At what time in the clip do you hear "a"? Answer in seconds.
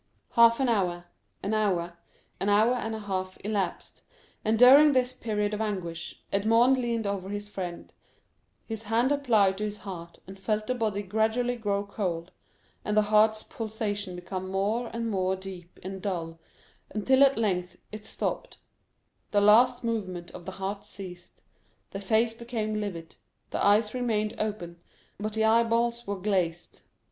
2.95-2.99